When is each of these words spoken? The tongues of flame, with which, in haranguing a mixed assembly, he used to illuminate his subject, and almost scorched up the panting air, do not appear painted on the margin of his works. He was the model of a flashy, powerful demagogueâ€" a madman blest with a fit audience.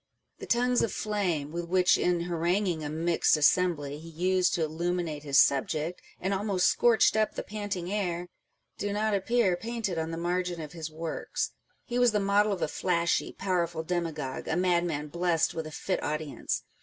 The 0.39 0.47
tongues 0.47 0.81
of 0.81 0.91
flame, 0.91 1.51
with 1.51 1.65
which, 1.67 1.95
in 1.95 2.21
haranguing 2.21 2.83
a 2.83 2.89
mixed 2.89 3.37
assembly, 3.37 3.99
he 3.99 4.09
used 4.09 4.55
to 4.55 4.63
illuminate 4.63 5.21
his 5.21 5.37
subject, 5.39 6.01
and 6.19 6.33
almost 6.33 6.65
scorched 6.65 7.15
up 7.15 7.35
the 7.35 7.43
panting 7.43 7.93
air, 7.93 8.27
do 8.79 8.93
not 8.93 9.13
appear 9.13 9.55
painted 9.55 9.99
on 9.99 10.09
the 10.09 10.17
margin 10.17 10.59
of 10.59 10.71
his 10.73 10.89
works. 10.89 11.51
He 11.85 11.99
was 11.99 12.13
the 12.13 12.19
model 12.19 12.51
of 12.51 12.63
a 12.63 12.67
flashy, 12.67 13.31
powerful 13.33 13.83
demagogueâ€" 13.85 14.47
a 14.47 14.55
madman 14.55 15.09
blest 15.09 15.53
with 15.53 15.67
a 15.67 15.71
fit 15.71 16.01
audience. 16.01 16.63